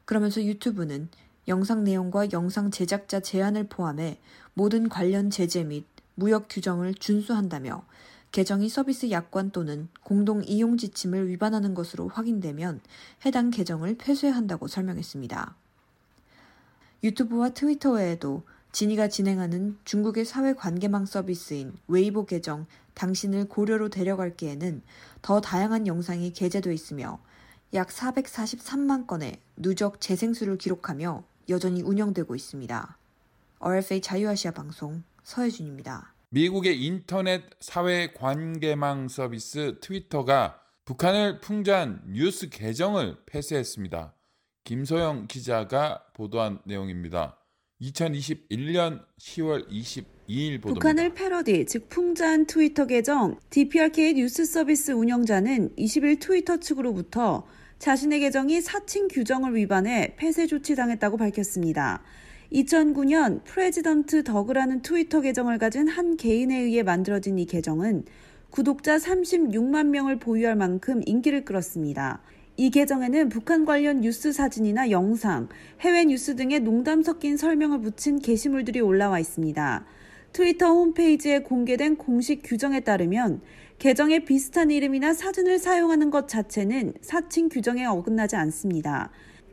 그러면서 0.04 0.42
유튜브는 0.42 1.08
영상 1.48 1.84
내용과 1.84 2.32
영상 2.32 2.70
제작자 2.70 3.20
제한을 3.20 3.68
포함해 3.68 4.18
모든 4.54 4.88
관련 4.88 5.30
제재 5.30 5.64
및 5.64 5.84
무역 6.14 6.46
규정을 6.48 6.94
준수한다며 6.94 7.84
계정이 8.32 8.68
서비스 8.68 9.10
약관 9.10 9.50
또는 9.50 9.88
공동 10.02 10.42
이용 10.44 10.76
지침을 10.76 11.28
위반하는 11.28 11.74
것으로 11.74 12.08
확인되면 12.08 12.80
해당 13.24 13.50
계정을 13.50 13.96
폐쇄한다고 13.96 14.68
설명했습니다. 14.68 15.54
유튜브와 17.04 17.50
트위터 17.50 17.92
외에도 17.92 18.42
진이가 18.76 19.08
진행하는 19.08 19.78
중국의 19.86 20.26
사회 20.26 20.52
관계망 20.52 21.06
서비스인 21.06 21.78
웨이보 21.88 22.26
계정 22.26 22.66
당신을 22.92 23.48
고려로 23.48 23.88
데려갈게에는 23.88 24.82
더 25.22 25.40
다양한 25.40 25.86
영상이 25.86 26.34
게재돼 26.34 26.74
있으며 26.74 27.18
약 27.72 27.88
443만 27.88 29.06
건의 29.06 29.40
누적 29.56 29.98
재생수를 30.02 30.58
기록하며 30.58 31.24
여전히 31.48 31.80
운영되고 31.80 32.34
있습니다. 32.34 32.98
RFA 33.60 34.02
자유아시아 34.02 34.50
방송 34.50 35.02
서혜준입니다. 35.22 36.12
미국의 36.28 36.84
인터넷 36.84 37.44
사회 37.60 38.12
관계망 38.12 39.08
서비스 39.08 39.78
트위터가 39.80 40.60
북한을 40.84 41.40
풍자한 41.40 42.02
뉴스 42.08 42.50
계정을 42.50 43.16
폐쇄했습니다. 43.24 44.12
김소영 44.64 45.28
기자가 45.28 46.04
보도한 46.12 46.58
내용입니다. 46.66 47.38
2021년 47.82 49.00
10월 49.18 49.68
22일 49.68 50.62
보도입니다. 50.62 50.74
북한을 50.74 51.14
패러디, 51.14 51.66
즉 51.66 51.88
풍자한 51.88 52.46
트위터 52.46 52.86
계정 52.86 53.38
DPRK 53.50 54.14
뉴스 54.14 54.44
서비스 54.44 54.92
운영자는 54.92 55.74
20일 55.76 56.20
트위터 56.20 56.58
측으로부터 56.58 57.46
자신의 57.78 58.20
계정이 58.20 58.62
사칭 58.62 59.08
규정을 59.08 59.54
위반해 59.54 60.14
폐쇄 60.16 60.46
조치당했다고 60.46 61.18
밝혔습니다. 61.18 62.02
2009년 62.52 63.44
President 63.44 64.24
더그라는 64.24 64.80
트위터 64.80 65.20
계정을 65.20 65.58
가진 65.58 65.88
한 65.88 66.16
개인에 66.16 66.58
의해 66.58 66.82
만들어진 66.82 67.38
이 67.38 67.44
계정은 67.44 68.04
구독자 68.50 68.96
36만 68.96 69.88
명을 69.88 70.18
보유할 70.18 70.56
만큼 70.56 71.02
인기를 71.04 71.44
끌었습니다. 71.44 72.22
이 72.58 72.70
계정에는 72.70 73.28
북한 73.28 73.66
관련 73.66 74.00
뉴스 74.00 74.32
사진이나 74.32 74.90
영상, 74.90 75.48
해외 75.80 76.06
뉴스 76.06 76.36
등의 76.36 76.60
농담 76.60 77.02
섞인 77.02 77.36
설명을 77.36 77.82
붙인 77.82 78.18
게시물들이 78.18 78.80
올라와 78.80 79.18
있습니다. 79.18 79.84
트위터 80.32 80.68
홈페이지에 80.68 81.40
공개된 81.40 81.96
공식 81.96 82.40
규정에 82.42 82.80
따르면 82.80 83.42
계정에 83.78 84.20
비슷한 84.20 84.70
이름이나 84.70 85.12
사진을 85.12 85.58
사용하는 85.58 86.10
것 86.10 86.28
자체는 86.28 86.94
사칭 87.02 87.50
규정에 87.50 87.84
어긋나지 87.84 88.36
않습니다. 88.36 89.10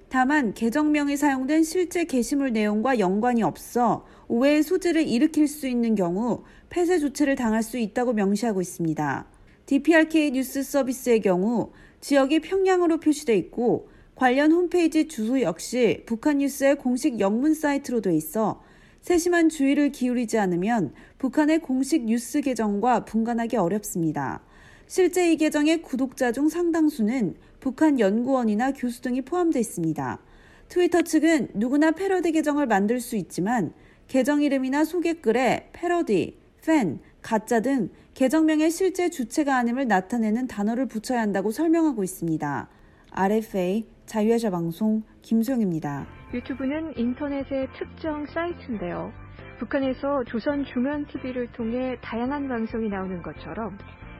다만 0.07 0.53
계정명이 0.53 1.17
사용된 1.17 1.63
실제 1.63 2.05
게시물 2.05 2.53
내용과 2.53 2.99
연관이 2.99 3.43
없어 3.43 4.05
오해의 4.29 4.63
소지를 4.63 5.05
일으킬 5.05 5.49
수 5.49 5.67
있는 5.67 5.95
경우 5.95 6.43
폐쇄 6.69 6.99
조치를 6.99 7.35
당할 7.35 7.63
수 7.63 7.77
있다고 7.77 8.13
명시하고 8.13 8.61
있습니다. 8.61 9.25
DPRK 9.65 10.31
뉴스 10.31 10.63
서비스의 10.63 11.21
경우 11.21 11.71
지역이 12.03 12.41
평양으로 12.41 12.99
표시돼 12.99 13.37
있고 13.37 13.87
관련 14.15 14.51
홈페이지 14.51 15.07
주소 15.07 15.39
역시 15.39 16.03
북한 16.05 16.39
뉴스의 16.39 16.75
공식 16.75 17.21
영문 17.21 17.53
사이트로 17.53 18.01
돼 18.01 18.13
있어 18.13 18.61
세심한 18.99 19.47
주의를 19.47 19.93
기울이지 19.93 20.37
않으면 20.37 20.93
북한의 21.17 21.59
공식 21.59 22.03
뉴스 22.03 22.41
계정과 22.41 23.05
분간하기 23.05 23.55
어렵습니다. 23.55 24.41
실제 24.85 25.31
이 25.31 25.37
계정의 25.37 25.81
구독자 25.81 26.33
중 26.33 26.49
상당수는 26.49 27.35
북한 27.61 28.01
연구원이나 28.01 28.73
교수 28.73 29.01
등이 29.01 29.21
포함되어 29.21 29.61
있습니다. 29.61 30.19
트위터 30.67 31.03
측은 31.03 31.51
누구나 31.53 31.91
패러디 31.91 32.33
계정을 32.33 32.67
만들 32.67 32.99
수 32.99 33.15
있지만 33.15 33.71
계정 34.09 34.41
이름이나 34.41 34.83
소개글에 34.83 35.69
패러디, 35.71 36.37
팬, 36.65 36.99
가짜 37.23 37.61
등 37.61 37.89
계정명의 38.13 38.69
실제 38.69 39.09
주체가 39.09 39.57
아님을 39.57 39.87
나타내는 39.87 40.47
단어를 40.47 40.87
붙여야 40.87 41.19
한다고 41.19 41.51
설명하고 41.51 42.03
있습니다. 42.03 42.69
RFA 43.11 43.87
자유아시아 44.05 44.51
방송 44.51 45.03
김소영입니다. 45.21 46.05
유튜브는 46.33 46.93
인터넷의 46.97 47.67
특정 47.77 48.25
사이트인데요. 48.27 49.11
북한에서 49.59 50.23
조선 50.25 50.65
중앙 50.65 51.05
TV를 51.07 51.51
통해 51.53 51.97
다양한 52.01 52.47
방송이 52.49 52.89
나오는 52.89 53.21
것처럼 53.21 53.77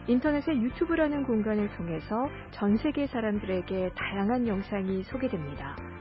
인터넷의 0.07 0.62
유튜브라는 0.62 1.24
공간을 1.24 1.69
통해서 1.75 2.29
전 2.51 2.77
세계 2.77 3.07
사람들에게 3.07 3.91
다양한 3.95 4.48
영상이 4.48 5.03
소개됩니다. 5.03 5.92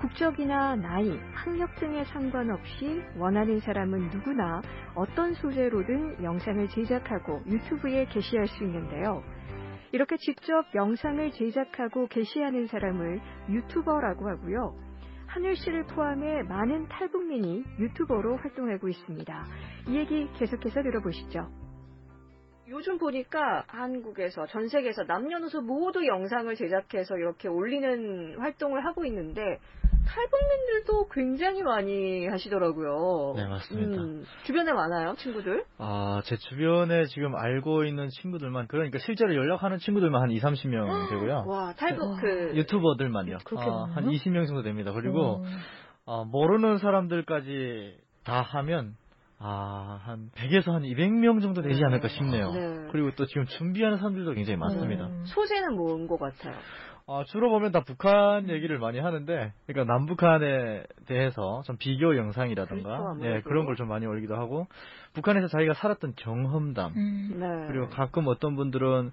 국적이나 0.00 0.76
나이, 0.76 1.10
학력 1.34 1.76
등에 1.76 2.04
상관없이 2.04 3.02
원하는 3.18 3.60
사람은 3.60 4.08
누구나 4.08 4.62
어떤 4.94 5.34
소재로든 5.34 6.24
영상을 6.24 6.68
제작하고 6.68 7.42
유튜브에 7.46 8.06
게시할 8.06 8.46
수 8.46 8.64
있는데요. 8.64 9.22
이렇게 9.92 10.16
직접 10.16 10.64
영상을 10.74 11.30
제작하고 11.32 12.06
게시하는 12.06 12.66
사람을 12.68 13.20
유튜버라고 13.50 14.26
하고요. 14.26 14.74
하늘 15.26 15.54
씨를 15.54 15.84
포함해 15.84 16.44
많은 16.44 16.88
탈북민이 16.88 17.64
유튜버로 17.78 18.38
활동하고 18.38 18.88
있습니다. 18.88 19.44
이 19.88 19.96
얘기 19.96 20.26
계속해서 20.38 20.82
들어보시죠. 20.82 21.46
요즘 22.68 22.98
보니까 22.98 23.64
한국에서 23.66 24.46
전 24.46 24.68
세계에서 24.68 25.02
남녀노소 25.02 25.60
모두 25.60 26.06
영상을 26.06 26.54
제작해서 26.54 27.18
이렇게 27.18 27.48
올리는 27.48 28.38
활동을 28.38 28.84
하고 28.86 29.04
있는데 29.04 29.58
탈북민들도 30.14 31.08
굉장히 31.12 31.62
많이 31.62 32.26
하시더라고요. 32.26 33.34
네, 33.36 33.46
맞습니다. 33.46 34.02
음, 34.02 34.24
주변에 34.44 34.72
많아요, 34.72 35.14
친구들? 35.18 35.64
아, 35.78 36.20
제 36.24 36.36
주변에 36.36 37.04
지금 37.06 37.36
알고 37.36 37.84
있는 37.84 38.08
친구들만, 38.08 38.66
그러니까 38.66 38.98
실제로 38.98 39.34
연락하는 39.34 39.78
친구들만 39.78 40.20
한 40.22 40.30
2, 40.30 40.38
30명 40.40 41.10
되고요. 41.10 41.44
와, 41.46 41.72
탈북 41.74 42.20
그 42.20 42.56
유튜버들만요. 42.56 43.38
그렇게 43.44 43.64
아, 43.68 43.84
한 43.84 43.94
많아요? 43.94 44.10
20명 44.10 44.46
정도 44.46 44.62
됩니다. 44.62 44.92
그리고 44.92 45.44
아, 46.06 46.24
모르는 46.26 46.78
사람들까지 46.78 47.96
다 48.24 48.42
하면 48.42 48.94
아, 49.38 49.98
한 50.04 50.28
100에서 50.34 50.70
한 50.72 50.82
200명 50.82 51.40
정도 51.40 51.62
되지 51.62 51.82
않을까 51.84 52.08
싶네요. 52.08 52.50
네. 52.52 52.88
그리고 52.92 53.10
또 53.16 53.24
지금 53.26 53.46
준비하는 53.46 53.96
사람들도 53.96 54.34
굉장히 54.34 54.58
많습니다. 54.58 55.08
소재는 55.24 55.76
뭔 55.76 56.06
것 56.06 56.18
같아요? 56.18 56.54
아, 57.12 57.24
주로 57.26 57.50
보면 57.50 57.72
다 57.72 57.82
북한 57.84 58.48
얘기를 58.48 58.78
많이 58.78 59.00
하는데, 59.00 59.52
그러니까 59.66 59.92
남북한에 59.92 60.84
대해서 61.06 61.62
좀 61.66 61.76
비교 61.76 62.16
영상이라든가, 62.16 62.88
그렇죠, 62.88 63.08
아무래도. 63.08 63.36
예, 63.36 63.40
그런 63.42 63.66
걸 63.66 63.74
좀 63.74 63.88
많이 63.88 64.06
올리기도 64.06 64.36
하고, 64.36 64.68
북한에서 65.14 65.48
자기가 65.48 65.74
살았던 65.74 66.14
경험담, 66.16 66.92
네. 66.94 67.66
그리고 67.66 67.88
가끔 67.88 68.28
어떤 68.28 68.54
분들은 68.54 69.10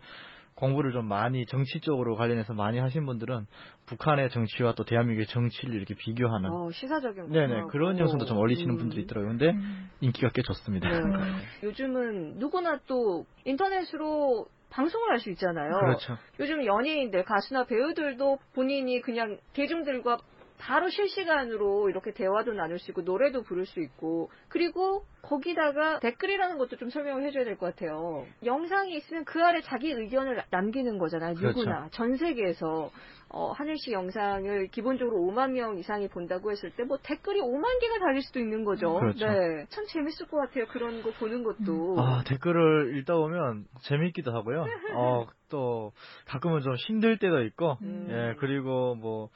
공부를 0.54 0.92
좀 0.92 1.06
많이 1.08 1.46
정치 1.48 1.80
쪽으로 1.80 2.16
관련해서 2.16 2.54
많이 2.54 2.78
하신 2.80 3.06
분들은 3.06 3.46
북한의 3.88 4.30
정치와 4.30 4.74
또 4.74 4.84
대한민국의 4.84 5.26
정치를 5.28 5.74
이렇게 5.76 5.96
비교하는, 5.96 6.52
어, 6.52 6.70
시사적인 6.72 7.30
네네, 7.32 7.62
거 7.62 7.68
그런 7.68 7.90
하고. 7.94 8.00
영상도 8.02 8.26
좀 8.26 8.38
올리시는 8.38 8.76
음. 8.76 8.78
분들이 8.78 9.04
있더라고요. 9.04 9.38
근데 9.38 9.56
인기가 10.02 10.30
꽤 10.36 10.44
좋습니다. 10.44 10.88
네. 10.90 11.34
요즘은 11.64 12.38
누구나 12.38 12.80
또 12.88 13.26
인터넷으로 13.46 14.48
방송을 14.70 15.10
할 15.10 15.20
수 15.20 15.30
있잖아요. 15.32 15.80
그렇죠. 15.80 16.18
요즘 16.40 16.66
연예인들, 16.66 17.24
가수나 17.24 17.66
배우들도 17.66 18.40
본인이 18.54 19.02
그냥 19.02 19.38
대중들과 19.54 20.20
바로 20.60 20.90
실시간으로 20.90 21.90
이렇게 21.90 22.12
대화도 22.12 22.54
나눌 22.54 22.80
수 22.80 22.92
있고 22.92 23.02
노래도 23.02 23.44
부를 23.44 23.66
수 23.66 23.80
있고 23.80 24.30
그리고 24.50 25.06
거기다가 25.22 26.00
댓글이라는 26.00 26.58
것도 26.58 26.78
좀 26.78 26.90
설명을 26.90 27.24
해줘야 27.24 27.44
될 27.44 27.58
것 27.58 27.68
같아요. 27.76 28.26
영상이 28.46 28.96
있으면 28.96 29.26
그 29.26 29.44
아래 29.44 29.62
자기 29.62 29.92
의견을 29.92 30.42
남기는 30.50 30.98
거잖아요. 30.98 31.36
그렇죠. 31.36 31.60
누구나 31.60 31.88
전 31.92 32.16
세계에서 32.16 32.90
어, 33.30 33.52
하늘씨 33.52 33.92
영상을 33.92 34.68
기본적으로 34.68 35.18
5만 35.20 35.52
명 35.52 35.78
이상이 35.78 36.08
본다고 36.08 36.50
했을 36.52 36.72
때 36.72 36.84
뭐 36.84 36.98
댓글이 37.04 37.42
5만 37.42 37.82
개가 37.82 38.00
달릴 38.00 38.22
수도 38.22 38.40
있는 38.40 38.64
거죠. 38.64 38.94
그렇죠. 39.00 39.26
네, 39.28 39.66
참 39.70 39.86
재밌을 39.88 40.28
것 40.28 40.38
같아요. 40.38 40.66
그런 40.68 41.02
거 41.04 41.12
보는 41.12 41.44
것도. 41.44 41.96
아, 42.00 42.24
댓글을 42.26 42.96
읽다 42.98 43.16
보면 43.16 43.66
재밌기도 43.82 44.32
하고요. 44.34 44.66
어, 44.96 45.28
또 45.50 45.92
가끔은 46.26 46.62
좀 46.62 46.76
힘들 46.76 47.18
때도 47.20 47.42
있고, 47.44 47.78
음. 47.82 48.08
예, 48.10 48.36
그리고 48.40 48.96
뭐 48.96 49.30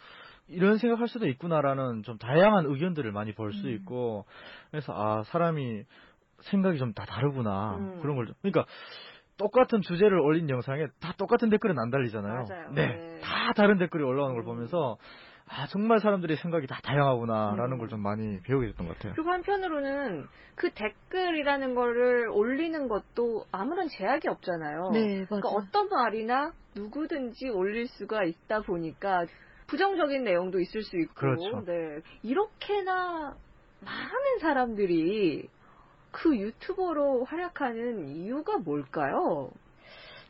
이런 0.52 0.78
생각할 0.78 1.08
수도 1.08 1.28
있구나라는 1.28 2.04
좀 2.04 2.18
다양한 2.18 2.66
의견들을 2.68 3.12
많이 3.12 3.34
볼 3.34 3.54
수 3.54 3.70
있고, 3.70 4.26
그래서 4.72 4.94
아 4.96 5.24
사람이 5.24 5.84
생각이 6.42 6.78
좀 6.80 6.94
다 6.94 7.06
다르구나 7.06 7.76
음. 7.78 8.00
그런 8.02 8.16
걸 8.16 8.26
좀. 8.28 8.36
그러니까 8.42 8.66
똑같은 9.38 9.82
주제를 9.82 10.20
올린 10.20 10.50
영상에 10.50 10.88
다 11.00 11.14
똑같은 11.18 11.50
댓글은 11.50 11.78
안 11.80 11.90
달리잖아요. 11.90 12.46
맞아요. 12.48 12.72
네, 12.74 12.88
네. 12.88 13.20
다 13.22 13.54
다른 13.54 13.78
댓글이 13.78 14.04
올라오는 14.04 14.36
걸 14.36 14.44
음. 14.44 14.46
보면서 14.46 14.98
아 15.48 15.68
정말 15.68 16.00
사람들의 16.00 16.38
생각이 16.38 16.68
다 16.68 16.80
다양하구나라는 16.84 17.74
음. 17.74 17.78
걸좀 17.80 18.00
많이 18.02 18.40
배우게 18.42 18.68
됐던 18.68 18.88
것 18.88 18.96
같아요. 18.98 19.14
그리고 19.16 19.32
한편으로는 19.32 20.28
그 20.56 20.70
댓글이라는 20.72 21.76
거를 21.76 22.30
올리는 22.30 22.88
것도 22.88 23.46
아무런 23.52 23.88
제약이 23.90 24.28
없잖아요. 24.28 24.92
네, 24.94 25.26
그러니까 25.26 25.50
맞아요. 25.50 25.58
어떤 25.58 25.90
말이나 25.90 26.52
누구든지 26.76 27.50
올릴 27.50 27.88
수가 27.88 28.24
있다 28.24 28.62
보니까 28.62 29.26
부정적인 29.72 30.26
내용도 30.26 30.60
있을 30.60 30.84
수 30.84 31.00
있고, 31.00 31.14
그렇죠. 31.14 31.64
네. 31.66 32.02
이렇게나 32.24 33.38
많은 33.80 34.40
사람들이 34.42 35.48
그 36.12 36.36
유튜버로 36.38 37.24
활약하는 37.24 38.06
이유가 38.10 38.58
뭘까요? 38.58 39.50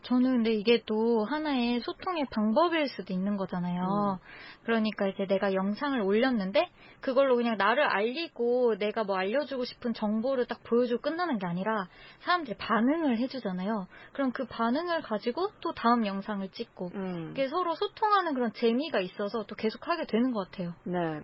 저는 0.04 0.38
근데 0.38 0.54
이게 0.54 0.82
또 0.86 1.26
하나의 1.26 1.80
소통의 1.82 2.26
방법일 2.32 2.88
수도 2.88 3.14
있는 3.14 3.38
거잖아요. 3.38 4.20
그러니까 4.64 5.08
이제 5.08 5.26
내가 5.26 5.54
영상을 5.54 6.00
올렸는데 6.02 6.70
그걸로 7.02 7.36
그냥 7.36 7.58
나를 7.58 7.84
알리고 7.84 8.78
내가 8.78 9.04
뭐 9.04 9.18
알려주고 9.18 9.66
싶은 9.66 9.94
정보를 9.94 10.46
딱 10.46 10.64
보여주고 10.64 11.02
끝나는 11.02 11.38
게 11.40 11.48
아니라 11.48 11.88
사람들이 12.20 12.58
반응을 12.58 13.18
해주잖아요. 13.18 13.88
그럼 14.14 14.32
그 14.32 14.46
반응을 14.46 15.02
가지고 15.02 15.50
또 15.62 15.74
다음 15.74 16.06
영상을 16.06 16.48
찍고 16.50 16.92
음. 16.96 17.30
이게 17.32 17.48
서로 17.48 17.76
소통하는 17.76 18.34
그런 18.34 18.52
재미가 18.54 19.00
있어서 19.00 19.44
또 19.44 19.56
계속 19.56 19.88
하게 19.88 20.06
되는 20.06 20.32
것 20.32 20.50
같아요. 20.52 20.74
네. 20.84 21.22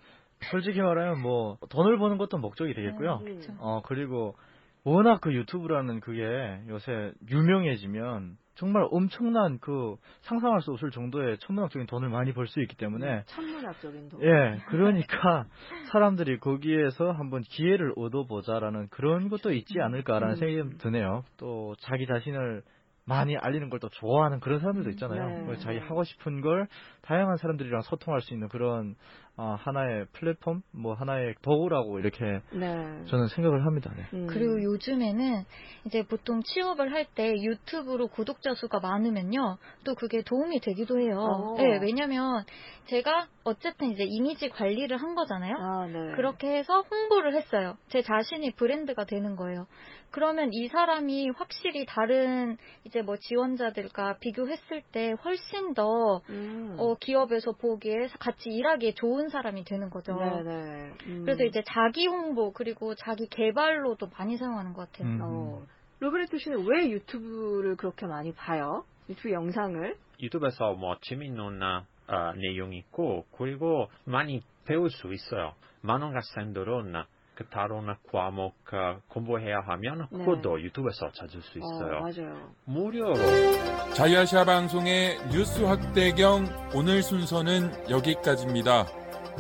솔직히 0.51 0.81
말하면 0.81 1.21
뭐 1.21 1.57
돈을 1.69 1.97
버는 1.97 2.17
것도 2.17 2.37
목적이 2.37 2.73
되겠고요. 2.73 3.21
음. 3.25 3.57
어 3.59 3.81
그리고 3.83 4.35
워낙 4.83 5.19
그 5.21 5.33
유튜브라는 5.33 5.99
그게 5.99 6.23
요새 6.69 7.11
유명해지면 7.29 8.37
정말 8.58 8.88
엄청난 8.91 9.60
그 9.60 9.96
상상할 10.22 10.62
수 10.62 10.72
없을 10.72 10.91
정도의 10.91 11.38
천문학적인 11.39 11.86
돈을 11.88 12.10
많이 12.10 12.34
벌 12.34 12.48
수 12.48 12.62
있기 12.62 12.76
때문에 12.78 13.24
천문학적인 13.26 14.10
돈. 14.10 14.22
예 14.24 14.60
그러니까 14.67 15.46
사람들이 15.91 16.39
거기에서 16.39 17.12
한번 17.12 17.41
기회를 17.41 17.93
얻어보자라는 17.96 18.88
그런 18.89 19.30
것도 19.30 19.52
있지 19.52 19.80
않을까라는 19.82 20.36
음. 20.36 20.38
생각이 20.38 20.78
드네요. 20.78 21.24
또 21.38 21.76
자기 21.80 22.08
자신을 22.08 22.63
많이 23.08 23.38
알리는 23.38 23.70
걸 23.70 23.78
또 23.80 23.89
좋아하는 23.89 24.39
그런 24.39 24.60
사람들도 24.60 24.89
있잖아요. 24.91 25.46
네. 25.48 25.58
자기 25.60 25.78
하고 25.78 26.04
싶은 26.04 26.41
걸 26.41 26.67
다양한 27.04 27.38
사람들이랑 27.38 27.82
소통할 27.82 28.22
수 28.22 28.34
있는 28.34 28.50
그런 28.50 28.96
어, 29.39 29.56
하나의 29.60 30.08
플랫폼, 30.13 30.63
뭐 30.72 30.96
하나의 30.96 31.36
도구라고 31.43 32.00
이렇게 32.00 32.41
네. 32.52 33.06
저는 33.06 33.28
생각을 33.28 33.67
합니다. 33.67 33.93
네. 33.96 34.04
음. 34.15 34.26
그리고 34.28 34.63
요즘에는 34.63 35.43
이제 35.86 36.02
보통 36.04 36.41
취업을 36.43 36.91
할 36.91 37.06
때 37.13 37.34
유튜브로 37.36 38.08
구독자 38.08 38.54
수가 38.56 38.80
많으면요. 38.80 39.58
또 39.86 39.93
그게 39.96 40.22
도움이 40.24 40.60
되기도 40.60 41.00
해요. 41.00 41.20
어. 41.20 41.56
네, 41.58 41.80
왜냐면 41.82 42.43
제가 42.88 43.28
어쨌든 43.43 43.91
이제 43.91 44.04
이미지 44.06 44.50
관리를 44.50 44.98
한 44.98 45.13
거잖아요. 45.15 45.56
아, 45.56 45.86
네. 45.88 46.15
그렇게 46.15 46.58
해서 46.58 46.82
홍보를 46.82 47.36
했어요. 47.36 47.78
제 47.89 48.02
자신이 48.02 48.52
브랜드가 48.52 49.06
되는 49.06 49.36
거예요. 49.36 49.67
그러면 50.12 50.50
이 50.52 50.67
사람이 50.67 51.30
확실히 51.36 51.86
다른 51.86 52.58
이제 52.86 52.96
뭐 53.01 53.17
지원자들과 53.17 54.17
비교했을 54.19 54.81
때 54.91 55.13
훨씬 55.23 55.73
더 55.73 56.21
음. 56.29 56.75
어, 56.79 56.95
기업에서 56.95 57.53
보기에 57.53 58.07
같이 58.19 58.49
일하기에 58.49 58.93
좋은 58.93 59.29
사람이 59.29 59.63
되는 59.63 59.89
거죠. 59.89 60.15
네네. 60.15 60.91
음. 61.07 61.21
그래서 61.25 61.43
이제 61.43 61.62
자기 61.65 62.07
홍보 62.07 62.51
그리고 62.51 62.95
자기 62.95 63.27
개발로도 63.27 64.10
많이 64.17 64.38
사용하는 64.38 64.73
것 64.73 64.91
같아요. 64.91 65.07
음. 65.07 65.19
어. 65.21 65.62
로베르토 65.99 66.38
씨는 66.38 66.65
왜 66.67 66.89
유튜브를 66.89 67.75
그렇게 67.75 68.05
많이 68.05 68.31
봐요? 68.33 68.83
유튜브 69.10 69.31
영상을? 69.31 69.95
유튜브에서 70.21 70.73
뭐 70.73 70.97
재밌는 71.01 71.62
어, 72.07 72.33
내용이 72.33 72.77
있고 72.77 73.25
그리고 73.38 73.89
많이 74.05 74.41
배울 74.65 74.89
수 74.89 75.13
있어요. 75.13 75.53
많은 75.81 76.13
학생들은 76.15 76.93
그 77.38 77.45
다른 77.50 77.93
과목 78.12 78.56
어, 78.73 79.00
공부해야 79.10 79.60
하면 79.60 80.08
네. 80.12 80.17
그것도 80.26 80.60
유튜브에서 80.60 81.12
찾을 81.12 81.39
수 81.43 81.60
어, 81.60 81.62
있어요. 81.62 82.00
맞아요. 82.02 82.50
무료로 82.65 83.93
자유아시아 83.93 84.43
방송의 84.43 85.19
뉴스 85.30 85.62
확대경 85.62 86.71
오늘 86.73 87.04
순서는 87.04 87.91
여기까지입니다. 87.91 88.88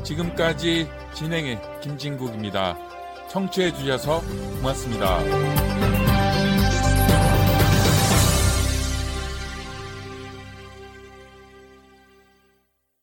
지금까지 0.03 0.87
진행의 1.13 1.59
김진국입니다. 1.81 2.77
청취해 3.29 3.71
주셔서 3.71 4.21
고맙습니다. 4.61 5.66